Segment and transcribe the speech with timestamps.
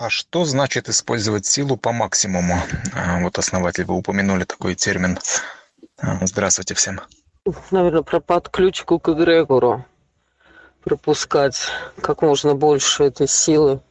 [0.00, 2.54] А что значит использовать силу по максимуму?
[2.94, 5.18] А, вот основатель, вы упомянули такой термин.
[5.98, 7.02] А, здравствуйте всем.
[7.70, 9.84] Наверное, про подключку к эгрегору.
[10.82, 11.68] Пропускать
[12.00, 13.82] как можно больше этой силы.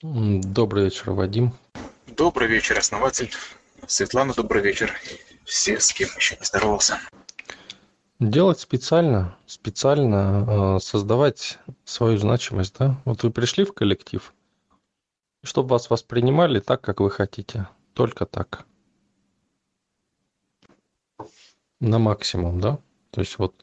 [0.00, 1.52] Добрый вечер, Вадим.
[2.06, 3.30] Добрый вечер, основатель.
[3.86, 4.90] Светлана, добрый вечер.
[5.44, 6.98] Все, с кем еще не здоровался.
[8.20, 12.96] Делать специально, специально э, создавать свою значимость, да?
[13.04, 14.32] Вот вы пришли в коллектив,
[15.46, 17.68] чтобы вас воспринимали так, как вы хотите.
[17.94, 18.66] Только так.
[21.80, 22.78] На максимум, да?
[23.10, 23.54] То есть вот,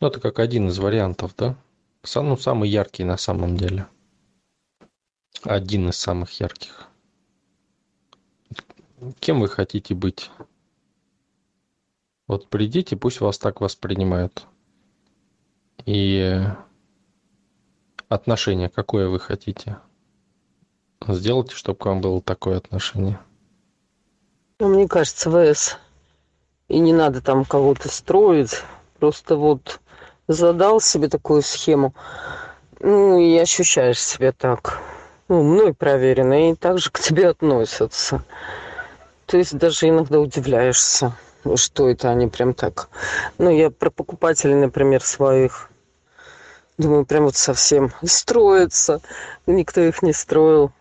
[0.00, 1.56] ну, это как один из вариантов, да?
[2.02, 3.86] Сам, ну, самый яркий на самом деле.
[5.42, 6.88] Один из самых ярких.
[9.20, 10.30] Кем вы хотите быть?
[12.26, 14.46] Вот придите, пусть вас так воспринимают.
[15.84, 16.38] И
[18.08, 19.78] отношение какое вы хотите?
[21.08, 23.18] Сделайте, чтобы к вам было такое отношение.
[24.58, 25.78] Ну, мне кажется, ВС.
[26.68, 28.62] И не надо там кого-то строить.
[28.98, 29.80] Просто вот
[30.28, 31.94] задал себе такую схему.
[32.80, 34.78] Ну, и ощущаешь себя так.
[35.28, 36.50] Ну, мной проверено.
[36.50, 38.22] И так же к тебе относятся.
[39.24, 41.16] То есть даже иногда удивляешься,
[41.54, 42.90] что это они прям так.
[43.38, 45.70] Ну, я про покупателей, например, своих.
[46.76, 49.00] Думаю, прям вот совсем строятся.
[49.46, 50.72] Никто их не строил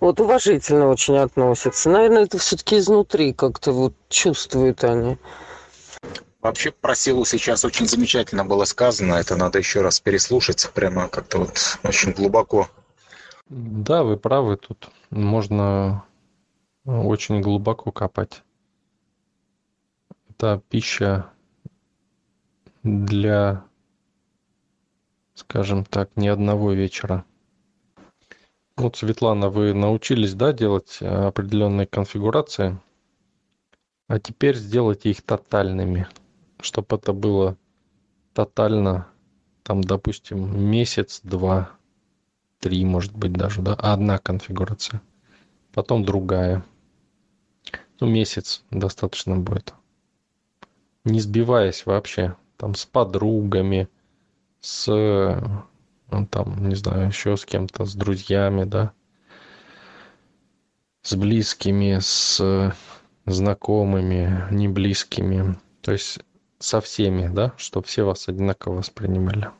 [0.00, 1.90] вот уважительно очень относятся.
[1.90, 5.18] Наверное, это все-таки изнутри как-то вот чувствуют они.
[6.40, 9.14] Вообще про силу сейчас очень замечательно было сказано.
[9.14, 10.68] Это надо еще раз переслушать.
[10.74, 12.68] Прямо как-то вот очень глубоко.
[13.48, 14.56] Да, вы правы.
[14.56, 16.04] Тут можно
[16.84, 18.42] очень глубоко копать.
[20.30, 21.30] Это пища
[22.82, 23.64] для,
[25.34, 27.24] скажем так, не одного вечера.
[28.76, 32.78] Вот, Светлана, вы научились, да, делать э, определенные конфигурации,
[34.08, 36.08] а теперь сделайте их тотальными,
[36.60, 37.56] чтобы это было
[38.32, 39.08] тотально,
[39.62, 41.70] там, допустим, месяц, два,
[42.60, 45.02] три, может быть, даже, да, одна конфигурация,
[45.74, 46.64] потом другая.
[48.00, 49.74] Ну, месяц достаточно будет.
[51.04, 53.88] Не сбиваясь вообще, там, с подругами,
[54.60, 55.62] с
[56.12, 58.92] ну, там, не знаю, еще с кем-то, с друзьями, да,
[61.02, 62.74] с близкими, с
[63.24, 66.20] знакомыми, не близкими, то есть
[66.58, 69.50] со всеми, да, чтобы все вас одинаково воспринимали.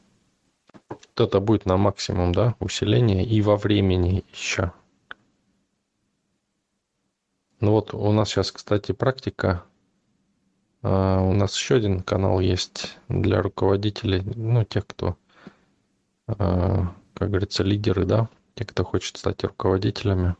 [0.88, 4.72] Вот это будет на максимум, да, усиление и во времени еще.
[7.60, 9.64] Ну вот у нас сейчас, кстати, практика.
[10.82, 15.14] Uh, у нас еще один канал есть для руководителей, ну, тех, кто а,
[16.26, 20.36] как говорится, лидеры, да, те, кто хочет стать руководителями.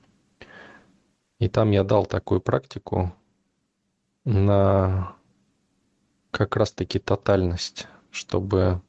[1.38, 3.15] И там я дал такую практику
[4.25, 5.16] на
[6.31, 8.81] как раз-таки тотальность, чтобы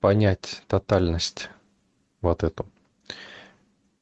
[0.00, 1.50] понять тотальность
[2.22, 2.64] вот эту.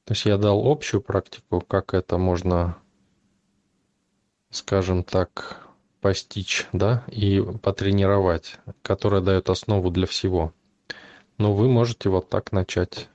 [0.05, 2.77] То есть я дал общую практику, как это можно,
[4.51, 5.67] скажем так,
[6.01, 10.53] постичь, да, и потренировать, которая дает основу для всего–
[11.39, 13.09] ну, вы можете вот так начать.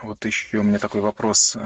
[0.00, 1.56] Вот еще у меня такой вопрос.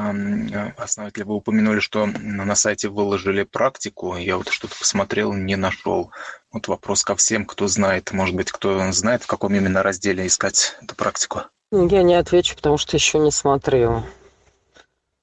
[0.78, 4.16] Основатель, вы упомянули, что на сайте выложили практику.
[4.16, 6.10] Я вот что-то посмотрел, не нашел.
[6.50, 8.12] Вот вопрос ко всем, кто знает.
[8.12, 11.42] Может быть, кто знает, в каком именно разделе искать эту практику?
[11.70, 14.04] Ну, я не отвечу, потому что еще не смотрела.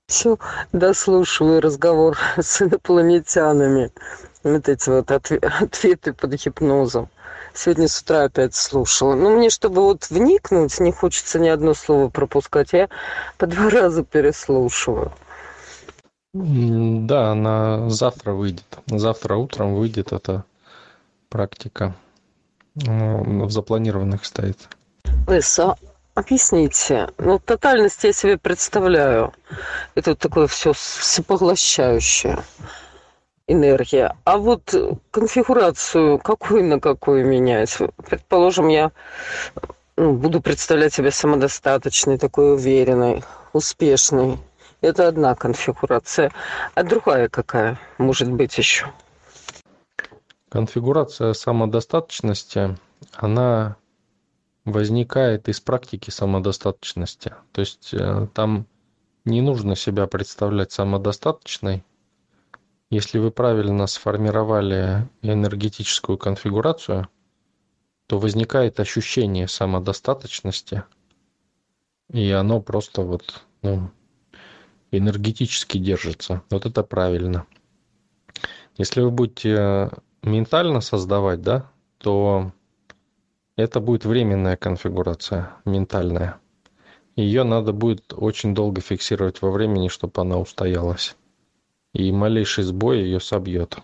[0.06, 0.38] Все,
[0.72, 3.92] дослушиваю разговор с инопланетянами.
[4.44, 5.12] Вот эти вот
[5.62, 7.10] ответы под гипнозом.
[7.54, 9.16] Сегодня с утра опять слушала.
[9.16, 12.74] Ну, мне, чтобы вот вникнуть, не хочется ни одно слово пропускать.
[12.74, 12.90] Я
[13.38, 15.12] по два раза переслушиваю.
[16.34, 18.66] Да, она завтра выйдет.
[18.86, 20.46] Завтра утром выйдет эта
[21.30, 21.96] практика.
[22.76, 24.70] Ну, в запланированных стоит.
[25.28, 25.76] Леса,
[26.14, 27.10] объясните.
[27.18, 29.34] Ну, тотальность я себе представляю.
[29.96, 32.40] Это вот такое все всепоглощающее
[33.50, 34.16] энергия.
[34.24, 34.74] А вот
[35.12, 37.78] конфигурацию какую на какую менять?
[38.06, 38.92] Предположим, я
[39.98, 44.38] ну, буду представлять себя самодостаточной, такой уверенной, успешной.
[44.82, 46.32] Это одна конфигурация.
[46.76, 48.88] А другая какая может быть еще?
[50.50, 52.78] Конфигурация самодостаточности,
[53.14, 53.76] она
[54.64, 57.34] возникает из практики самодостаточности.
[57.52, 58.68] То есть э, там
[59.26, 61.84] не нужно себя представлять самодостаточной,
[62.90, 67.08] если вы правильно сформировали энергетическую конфигурацию,
[68.08, 70.84] то возникает ощущение самодостаточности,
[72.12, 73.92] и оно просто вот ну,
[74.92, 76.42] энергетически держится.
[76.50, 77.46] Вот это правильно.
[78.78, 79.92] Если вы будете
[80.24, 81.70] ментально создавать, да,
[82.00, 82.52] то
[83.56, 86.40] это будет временная конфигурация, ментальная.
[87.16, 91.16] Ее надо будет очень долго фиксировать во времени, чтобы она устоялась.
[91.94, 93.80] И малейший сбой ее собьет.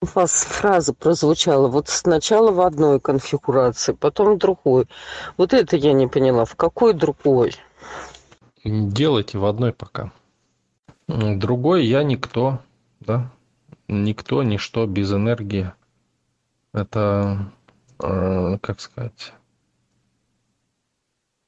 [0.00, 4.86] У вас фраза прозвучала вот сначала в одной конфигурации, потом в другой.
[5.36, 6.44] Вот это я не поняла.
[6.44, 7.54] В какой другой?
[8.64, 10.12] Делайте в одной пока.
[11.08, 12.60] Другой я никто,
[13.00, 13.32] да?
[13.88, 15.72] Никто, ничто без энергии.
[16.72, 17.50] Это,
[18.00, 19.32] э, как сказать,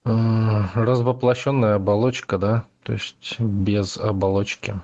[0.05, 0.11] э,
[0.75, 2.65] развоплощенная оболочка, да?
[2.83, 4.81] То есть без оболочки.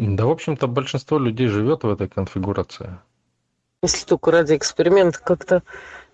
[0.00, 3.00] Да, в общем-то, большинство людей живет в этой конфигурации.
[3.82, 5.64] Если только ради эксперимента как-то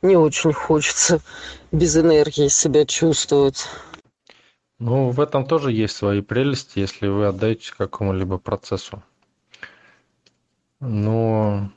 [0.01, 1.21] не очень хочется
[1.71, 3.67] без энергии себя чувствовать.
[4.79, 9.03] Ну, в этом тоже есть свои прелести, если вы отдаетесь какому-либо процессу.
[10.81, 11.71] Но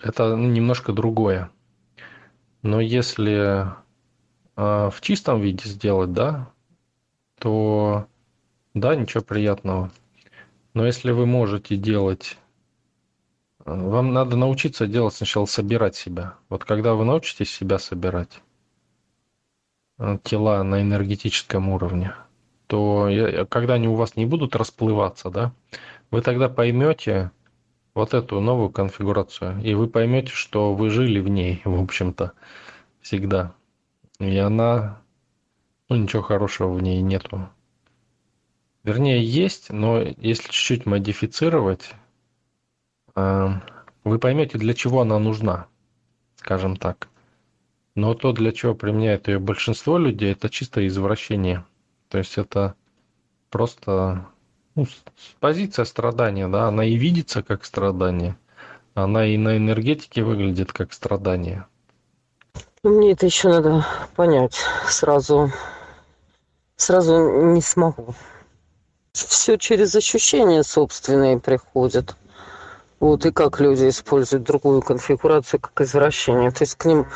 [0.00, 1.50] это немножко другое.
[2.62, 6.52] Но если э, в чистом виде сделать, да,
[7.40, 8.06] то
[8.74, 9.90] да, ничего приятного.
[10.74, 12.38] Но если вы можете делать...
[13.64, 16.34] Э, вам надо научиться делать сначала собирать себя.
[16.48, 18.40] Вот когда вы научитесь себя собирать,
[19.98, 22.14] э, тела на энергетическом уровне,
[22.66, 23.10] то
[23.50, 25.52] когда они у вас не будут расплываться, да,
[26.10, 27.30] вы тогда поймете
[27.94, 32.32] вот эту новую конфигурацию, и вы поймете, что вы жили в ней, в общем-то,
[33.00, 33.54] всегда.
[34.18, 35.00] И она,
[35.88, 37.48] ну, ничего хорошего в ней нету.
[38.84, 41.90] Вернее, есть, но если чуть-чуть модифицировать,
[43.14, 43.48] э,
[44.02, 45.66] вы поймете, для чего она нужна,
[46.36, 47.08] скажем так.
[47.94, 51.64] Но то, для чего применяет ее большинство людей, это чисто извращение.
[52.08, 52.74] То есть это
[53.50, 54.26] просто
[54.74, 54.86] ну,
[55.38, 58.36] позиция страдания, да, она и видится как страдание,
[58.94, 61.66] она и на энергетике выглядит как страдание.
[62.82, 63.86] Мне это еще надо
[64.16, 64.56] понять
[64.88, 65.52] сразу.
[66.74, 67.16] Сразу
[67.52, 68.16] не смогу
[69.12, 72.16] все через ощущения собственные приходит.
[73.00, 76.50] Вот и как люди используют другую конфигурацию как извращение.
[76.50, 77.06] То есть к ним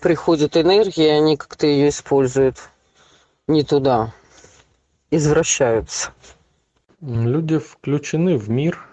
[0.00, 2.56] приходит энергия, и они как-то ее используют
[3.48, 4.12] не туда.
[5.10, 6.10] Извращаются.
[7.00, 8.86] Люди включены в мир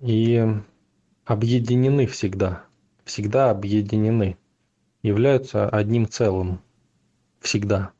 [0.00, 0.44] и
[1.24, 2.64] объединены всегда.
[3.04, 4.36] Всегда объединены.
[5.02, 6.60] Являются одним целым.
[7.40, 7.92] Всегда.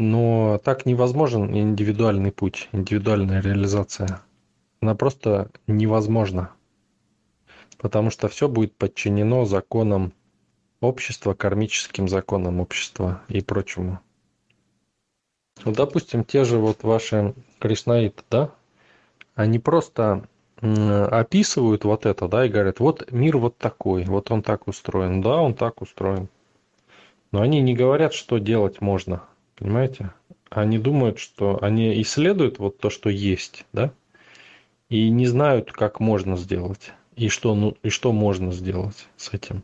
[0.00, 4.22] Но так невозможен индивидуальный путь, индивидуальная реализация.
[4.80, 6.52] Она просто невозможна.
[7.78, 10.12] Потому что все будет подчинено законам
[10.80, 13.98] общества, кармическим законам общества и прочему.
[15.64, 18.52] Ну, допустим, те же вот ваши кришнаиты, да,
[19.34, 20.28] они просто
[20.60, 25.38] описывают вот это, да, и говорят, вот мир вот такой, вот он так устроен, да,
[25.38, 26.28] он так устроен.
[27.32, 29.24] Но они не говорят, что делать можно–
[29.58, 30.12] Понимаете?
[30.50, 33.92] Они думают, что они исследуют вот то, что есть, да,
[34.88, 39.62] и не знают, как можно сделать, и что, ну, и что можно сделать с этим.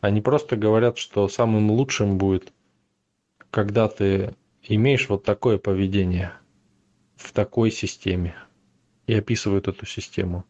[0.00, 2.52] Они просто говорят, что самым лучшим будет,
[3.50, 6.32] когда ты имеешь вот такое поведение
[7.16, 8.34] в такой системе,
[9.06, 10.44] и описывают эту систему.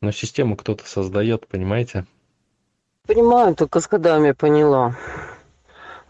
[0.00, 2.06] Но систему кто-то создает, понимаете?
[3.06, 4.96] Понимаю, только с годами поняла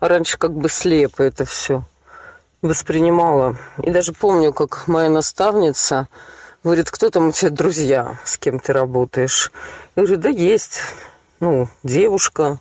[0.09, 1.85] раньше как бы слепо это все
[2.63, 3.57] воспринимала.
[3.83, 6.09] И даже помню, как моя наставница
[6.63, 9.51] говорит, кто там у тебя друзья, с кем ты работаешь?
[9.97, 10.81] Я говорю, да есть,
[11.41, 12.61] ну, девушка,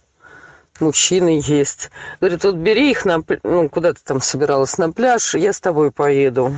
[0.80, 1.92] мужчины есть.
[2.20, 5.92] Говорит, вот бери их на, ну, куда ты там собиралась, на пляж, я с тобой
[5.92, 6.56] поеду.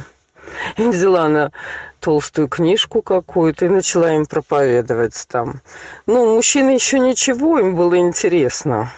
[0.78, 1.52] И взяла она
[2.00, 5.62] толстую книжку какую-то и начала им проповедовать там.
[6.06, 8.92] Ну, мужчины еще ничего, им было интересно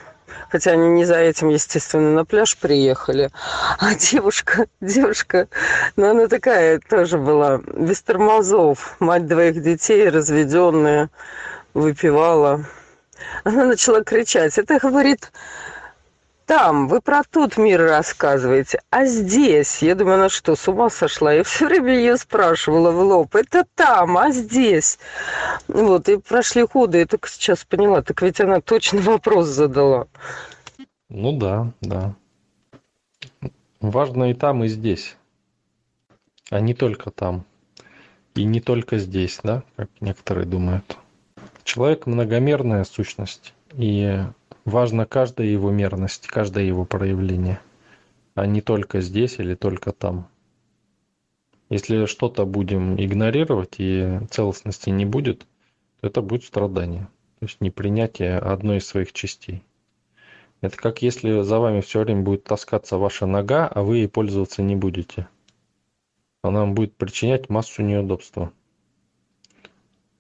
[0.50, 3.30] хотя они не за этим, естественно, на пляж приехали.
[3.80, 5.48] А девушка, девушка,
[5.96, 11.10] ну она такая тоже была, без тормозов, мать двоих детей, разведенная,
[11.74, 12.66] выпивала.
[13.44, 14.58] Она начала кричать.
[14.58, 15.32] Это, говорит,
[16.46, 21.34] там, вы про тот мир рассказываете, а здесь, я думаю, она что, с ума сошла?
[21.34, 25.00] Я все время ее спрашивала в лоб, это там, а здесь?
[25.68, 30.08] Вот, и прошли годы, я только сейчас поняла, так ведь она точно вопрос задала.
[31.10, 32.16] Ну да, да.
[33.82, 35.16] Важно и там, и здесь,
[36.50, 37.46] а не только там.
[38.36, 40.98] И не только здесь, да, как некоторые думают.
[41.64, 44.24] Человек многомерная сущность, и
[44.66, 47.62] важна каждая его мерность, каждое его проявление,
[48.34, 50.28] а не только здесь или только там.
[51.70, 55.48] Если что-то будем игнорировать и целостности не будет,
[56.02, 57.08] то это будет страдание,
[57.40, 59.64] то есть непринятие одной из своих частей.
[60.62, 64.64] Это как если за вами все время будет таскаться ваша нога, а вы ей пользоваться
[64.64, 65.28] не будете.
[66.42, 68.52] Она вам будет причинять массу неудобства.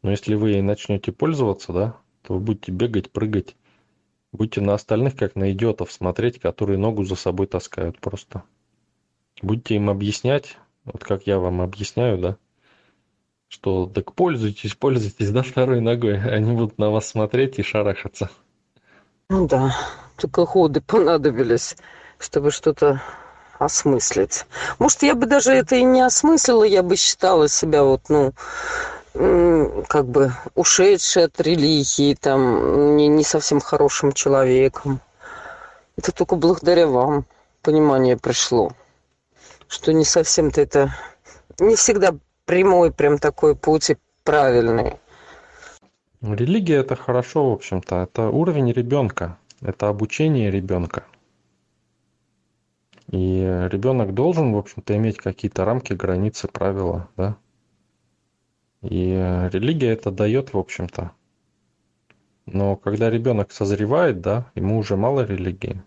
[0.02, 3.56] Но если вы ей начнете пользоваться, да, то вы будете бегать, прыгать.
[4.36, 8.44] Будете на остальных, как на идиотов, смотреть, которые ногу за собой таскают просто.
[9.42, 12.38] Будете им объяснять, вот как я вам объясняю, да,
[13.48, 16.22] что так пользуйтесь, пользуйтесь, да, второй ногой.
[16.34, 18.30] Они будут на вас смотреть и шарахаться.
[19.30, 19.74] Ну да,
[20.18, 21.78] только годы понадобились,
[22.20, 23.02] чтобы что-то
[23.58, 24.46] осмыслить.
[24.80, 28.34] Может, я бы даже это и не осмыслила, я бы считала себя вот, ну,
[29.16, 35.00] как бы ушедшей от религии, там, не, не совсем хорошим человеком.
[35.96, 37.26] Это только благодаря вам
[37.62, 38.74] понимание пришло,
[39.70, 40.94] что не совсем-то это,
[41.60, 44.96] не всегда прямой прям такой путь и правильный.
[46.22, 48.04] Религия это хорошо, в общем-то.
[48.04, 49.38] Это уровень ребенка.
[49.62, 51.04] Это обучение ребенка.
[53.12, 57.38] И ребенок должен, в общем-то, иметь какие-то рамки, границы, правила, да.
[58.90, 59.10] И
[59.52, 61.12] религия это дает, в общем-то.
[62.46, 65.82] Но когда ребенок созревает, да, ему уже мало религии.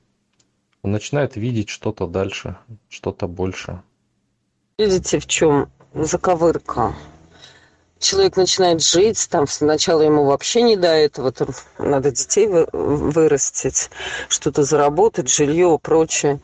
[0.83, 2.57] Он начинает видеть что-то дальше,
[2.89, 3.83] что-то больше.
[4.79, 6.95] Видите, в чем заковырка?
[7.99, 13.91] человек начинает жить, там сначала ему вообще не до этого, там надо детей вырастить,
[14.29, 16.41] что-то заработать, жилье, прочее.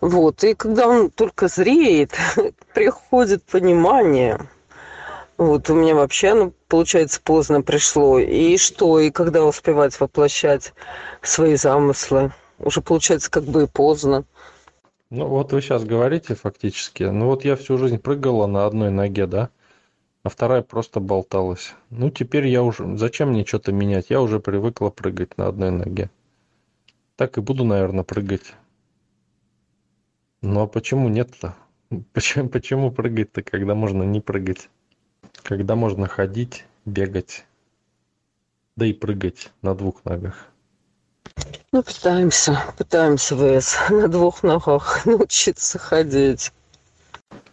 [0.00, 2.12] Вот, и когда он только зреет,
[2.74, 4.40] приходит понимание,
[5.40, 8.18] вот, у меня вообще оно, получается, поздно пришло.
[8.18, 10.74] И что, и когда успевать воплощать
[11.22, 12.32] свои замыслы?
[12.58, 14.24] Уже, получается, как бы и поздно.
[15.08, 17.04] Ну, вот вы сейчас говорите фактически.
[17.04, 19.50] Ну, вот я всю жизнь прыгала на одной ноге, да?
[20.22, 21.74] а вторая просто болталась.
[21.88, 22.96] Ну, теперь я уже...
[22.96, 24.10] Зачем мне что-то менять?
[24.10, 26.10] Я уже привыкла прыгать на одной ноге.
[27.16, 28.54] Так и буду, наверное, прыгать.
[30.42, 31.54] Ну, а почему нет-то?
[32.12, 34.68] Почему, почему прыгать-то, когда можно не прыгать?
[35.42, 37.44] Когда можно ходить, бегать,
[38.76, 40.48] да и прыгать на двух ногах.
[41.72, 46.52] Ну, пытаемся, пытаемся, ВС, на двух ногах научиться ходить.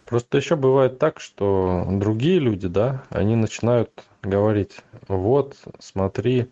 [0.04, 3.90] Просто еще бывает так, что другие люди, да, они начинают
[4.22, 6.50] говорить, вот, смотри,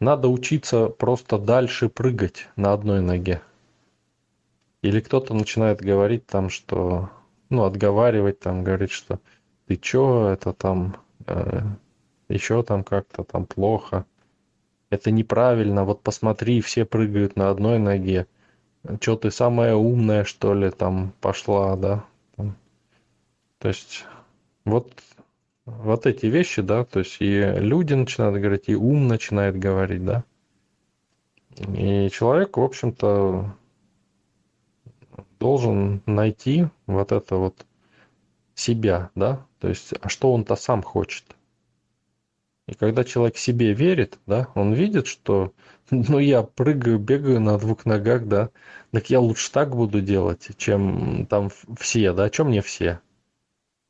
[0.00, 3.40] надо учиться просто дальше прыгать на одной ноге.
[4.82, 7.10] Или кто-то начинает говорить там, что,
[7.50, 9.20] ну, отговаривать там, говорить, что
[9.68, 10.96] ты чё, это там,
[11.26, 11.60] э,
[12.30, 14.06] еще там как-то там плохо.
[14.90, 18.26] Это неправильно, вот посмотри, все прыгают на одной ноге.
[19.00, 22.04] Чё ты самая умная, что ли, там пошла, да?
[23.58, 24.06] То есть
[24.64, 24.92] вот,
[25.66, 30.24] вот эти вещи, да, то есть и люди начинают говорить, и ум начинает говорить, да.
[31.56, 33.54] И человек, в общем-то,
[35.40, 37.66] должен найти вот это вот
[38.58, 41.24] себя, да, то есть, а что он-то сам хочет.
[42.66, 45.54] И когда человек себе верит, да, он видит, что,
[45.90, 48.50] ну, я прыгаю, бегаю на двух ногах, да,
[48.90, 53.00] так я лучше так буду делать, чем там все, да, чем мне все?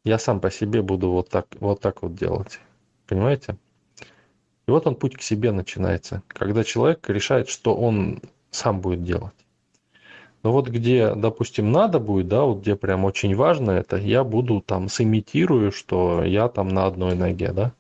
[0.05, 2.61] Я сам по себе буду вот так вот так вот делать.
[3.07, 3.57] Понимаете?
[4.67, 8.21] И вот он путь к себе начинается когда человек решает что он
[8.51, 9.35] сам будет делать
[10.43, 14.61] но вот где допустим надо будет да вот где прям очень важно это я буду
[14.61, 17.73] там сымитирую что я там на одной ноге да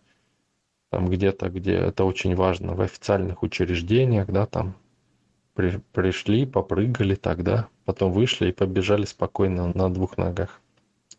[0.91, 4.75] там где-то где это очень важно в официальных учреждениях да там
[5.55, 10.61] при, пришли попрыгали тогда потом вышли и побежали спокойно на двух ногах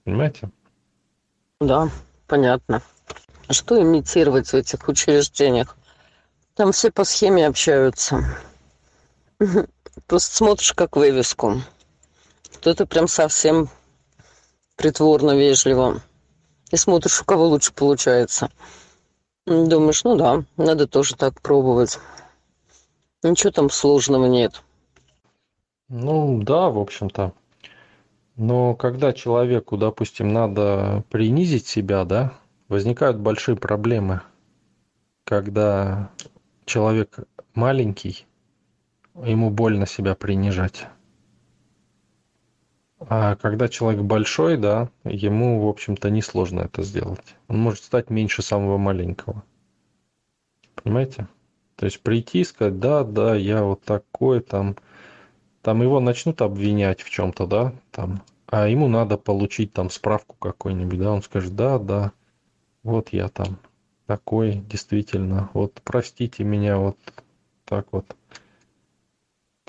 [0.03, 0.49] понимаете
[1.59, 1.89] да,
[2.25, 2.81] понятно.
[3.47, 5.75] А что имитировать в этих учреждениях?
[6.55, 8.23] Там все по схеме общаются.
[10.07, 11.61] Просто смотришь как вывеску.
[12.55, 13.69] Кто-то прям совсем
[14.75, 16.01] притворно вежливо.
[16.71, 18.49] И смотришь, у кого лучше получается.
[19.45, 21.99] Думаешь, ну да, надо тоже так пробовать.
[23.23, 24.61] Ничего там сложного нет.
[25.89, 27.33] Ну да, в общем-то.
[28.35, 32.33] Но когда человеку, допустим, надо принизить себя, да,
[32.69, 34.21] возникают большие проблемы.
[35.25, 36.09] Когда
[36.65, 37.19] человек
[37.53, 38.25] маленький,
[39.23, 40.87] ему больно себя принижать.
[42.99, 47.35] А когда человек большой, да, ему, в общем-то, несложно это сделать.
[47.47, 49.43] Он может стать меньше самого маленького.
[50.75, 51.27] Понимаете?
[51.75, 54.75] То есть прийти и сказать, да, да, я вот такой, там,
[55.61, 60.99] там его начнут обвинять в чем-то, да, там, а ему надо получить там справку какой-нибудь,
[60.99, 62.11] да, он скажет, да, да,
[62.83, 63.59] вот я там
[64.07, 66.97] такой, действительно, вот простите меня, вот
[67.63, 68.13] так вот,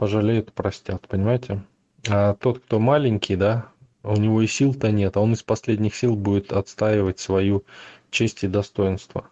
[0.01, 1.63] пожалеют, простят, понимаете?
[2.09, 3.67] А тот, кто маленький, да,
[4.03, 7.65] у него и сил-то нет, а он из последних сил будет отстаивать свою
[8.11, 9.27] честь и достоинство,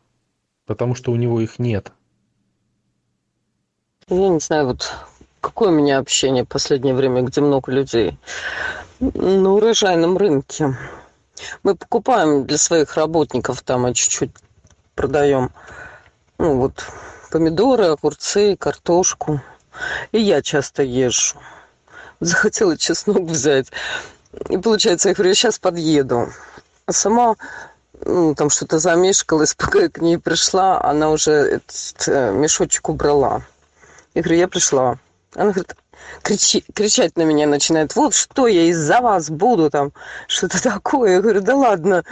[0.66, 1.90] потому что у него их нет.
[4.08, 4.92] Я не знаю, вот
[5.40, 8.18] какое у меня общение в последнее время, где много людей.
[9.00, 10.76] На урожайном рынке.
[11.62, 14.32] Мы покупаем для своих работников там, а чуть-чуть
[14.94, 15.50] продаем.
[16.36, 16.84] Ну вот
[17.32, 19.40] помидоры, огурцы, картошку.
[20.12, 21.38] И я часто езжу.
[22.20, 23.68] Захотела чеснок взять.
[24.48, 26.32] И получается, я говорю, я сейчас подъеду.
[26.86, 27.36] А сама
[28.04, 33.42] ну, там что-то замешкалась, пока я к ней пришла, она уже этот э, мешочек убрала.
[34.14, 34.98] Я говорю, я пришла.
[35.34, 35.76] Она говорит,
[36.22, 37.94] кричи, кричать на меня начинает.
[37.96, 39.92] Вот что я из-за вас буду там,
[40.26, 41.14] что-то такое.
[41.14, 42.04] Я говорю, да ладно.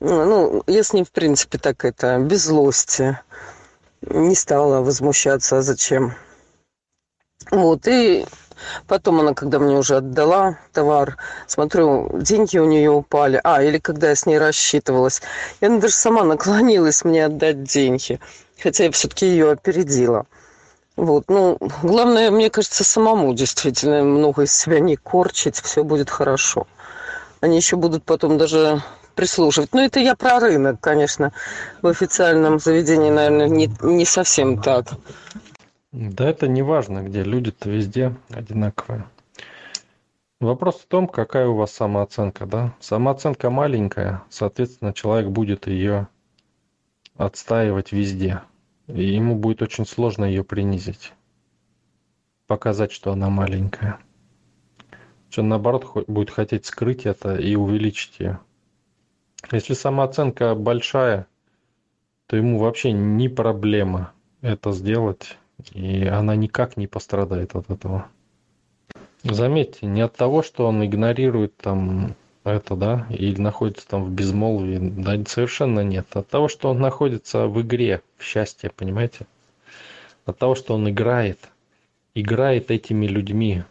[0.00, 3.18] Ну, я с ней, в принципе, так это, без злости.
[4.02, 6.14] Не стала возмущаться, а зачем.
[7.50, 8.24] Вот, и
[8.86, 13.40] Потом она, когда мне уже отдала товар, смотрю, деньги у нее упали.
[13.42, 15.22] А, или когда я с ней рассчитывалась.
[15.60, 18.20] И она даже сама наклонилась мне отдать деньги.
[18.62, 20.26] Хотя я все-таки ее опередила.
[20.96, 26.66] Вот, ну, главное, мне кажется, самому действительно много из себя не корчить, все будет хорошо.
[27.40, 28.82] Они еще будут потом даже
[29.14, 29.72] прислуживать.
[29.72, 31.32] Но это я про рынок, конечно.
[31.80, 34.86] В официальном заведении, наверное, не, не совсем так.
[35.92, 39.04] Да это не важно, где люди-то везде одинаковые.
[40.40, 42.74] Вопрос в том, какая у вас самооценка, да?
[42.80, 46.08] Самооценка маленькая, соответственно, человек будет ее
[47.16, 48.40] отстаивать везде.
[48.88, 51.12] И ему будет очень сложно ее принизить.
[52.46, 53.98] Показать, что она маленькая.
[55.28, 58.40] Что наоборот будет хотеть скрыть это и увеличить ее.
[59.50, 61.26] Если самооценка большая,
[62.26, 65.36] то ему вообще не проблема это сделать
[65.72, 68.08] и она никак не пострадает от этого.
[69.22, 74.78] Заметьте, не от того, что он игнорирует там это, да, или находится там в безмолвии,
[74.78, 76.06] да, совершенно нет.
[76.14, 79.26] От того, что он находится в игре, в счастье, понимаете?
[80.24, 81.38] От того, что он играет,
[82.14, 83.62] играет этими людьми,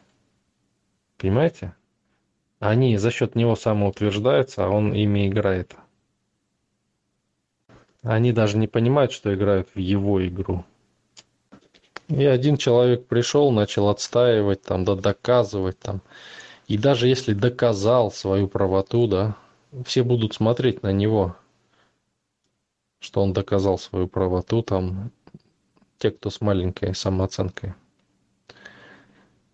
[1.18, 1.74] понимаете?
[2.60, 5.76] Они за счет него самоутверждаются, а он ими играет.
[8.04, 10.64] Они даже не понимают, что играют в его игру.
[12.12, 16.02] И один человек пришел, начал отстаивать, там, да, доказывать, там.
[16.68, 19.38] И даже если доказал свою правоту, да,
[19.86, 21.38] все будут смотреть на него,
[23.00, 25.12] что он доказал свою правоту, там,
[26.00, 27.76] те, кто с маленькой самооценкой.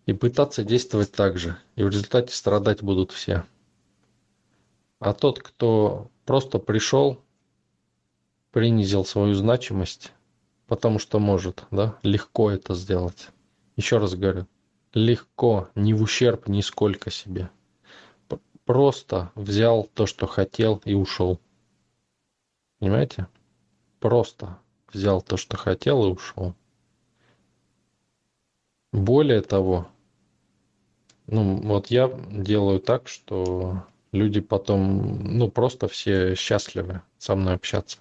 [0.07, 1.57] И пытаться действовать так же.
[1.75, 3.45] И в результате страдать будут все.
[4.99, 7.21] А тот, кто просто пришел,
[8.49, 10.11] принизил свою значимость,
[10.67, 13.29] потому что может, да, легко это сделать.
[13.75, 14.47] Еще раз говорю,
[14.93, 17.49] легко, не в ущерб нисколько себе.
[18.65, 21.39] Просто взял то, что хотел и ушел.
[22.79, 23.27] Понимаете?
[23.99, 24.59] Просто
[24.91, 26.53] взял то, что хотел и ушел.
[28.91, 29.87] Более того,
[31.27, 37.99] ну вот я делаю так, что люди потом, ну просто все счастливы со мной общаться.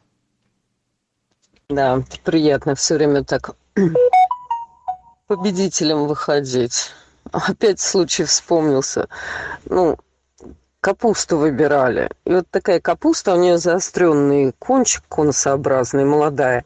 [1.68, 3.57] Да, приятно все время так
[5.26, 6.92] победителем выходить.
[7.33, 9.09] Опять случай вспомнился.
[9.64, 9.98] Ну,
[10.81, 12.09] капусту выбирали.
[12.24, 16.64] И вот такая капуста, у нее заостренный кончик конусообразный, молодая.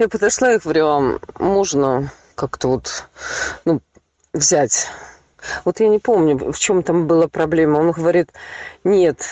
[0.00, 3.08] Я подошла и говорю, вам можно как-то вот
[3.64, 3.80] ну,
[4.32, 4.88] взять.
[5.64, 7.78] Вот я не помню, в чем там была проблема.
[7.78, 8.32] Он говорит,
[8.82, 9.24] нет,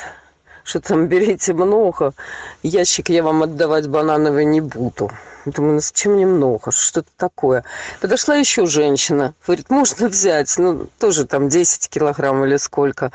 [0.71, 2.15] что там берите много,
[2.63, 5.11] ящик я вам отдавать банановый не буду.
[5.45, 7.65] Думаю, ну зачем мне много, что это такое?
[8.01, 13.11] Подошла еще женщина, говорит, можно взять, ну, тоже там 10 килограмм или сколько.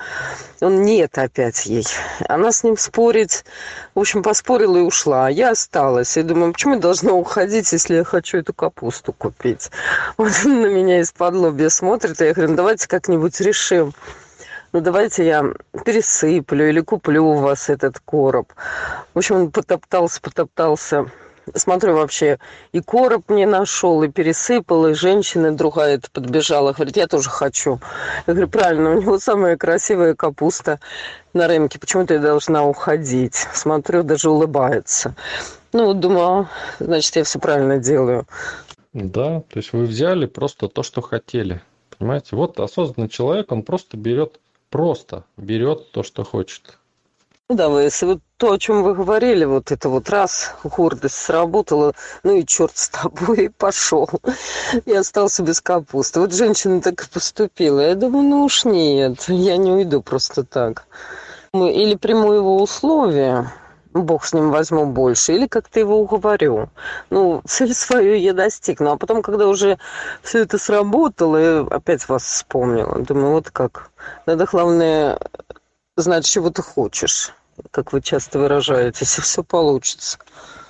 [0.59, 1.85] Он нет опять ей.
[2.27, 3.45] Она с ним спорить,
[3.93, 5.27] в общем, поспорила и ушла.
[5.27, 6.17] А я осталась.
[6.17, 9.69] И думаю, почему я должна уходить, если я хочу эту капусту купить?
[10.17, 13.93] Он на меня из-под лобья смотрит, и я говорю, ну, давайте как-нибудь решим
[14.75, 15.53] ну давайте я
[15.85, 18.51] пересыплю или куплю у вас этот короб.
[19.13, 21.05] В общем, он потоптался, потоптался.
[21.53, 22.39] Смотрю, вообще
[22.73, 27.79] и короб не нашел, и пересыпал, и женщина другая это подбежала, говорит, я тоже хочу.
[28.27, 30.81] Я говорю, правильно, у него самая красивая капуста
[31.33, 33.47] на рынке, почему-то я должна уходить.
[33.53, 35.15] Смотрю, даже улыбается.
[35.71, 38.27] Ну, вот думаю, значит, я все правильно делаю.
[38.91, 41.61] Да, то есть вы взяли просто то, что хотели.
[41.97, 42.35] Понимаете?
[42.35, 46.77] Вот осознанный человек, он просто берет, просто берет то, что хочет.
[47.47, 51.15] Ну да, вы, если вот то, о чем вы говорили, вот это вот раз, гордость
[51.15, 54.09] сработала, ну и черт с тобой, и пошел.
[54.85, 56.21] И остался без капусты.
[56.21, 57.81] Вот женщина так и поступила.
[57.81, 60.87] Я думаю, ну уж нет, я не уйду просто так.
[61.53, 63.53] Или приму его условия,
[64.03, 66.69] бог с ним возьму больше, или как-то его уговорю.
[67.09, 68.91] Ну, цель свою я достигну.
[68.91, 69.77] А потом, когда уже
[70.21, 72.99] все это сработало, я опять вас вспомнила.
[72.99, 73.91] Думаю, вот как.
[74.25, 75.17] Надо, главное,
[75.95, 77.33] знать, чего ты хочешь,
[77.71, 80.19] как вы часто выражаетесь, и все получится.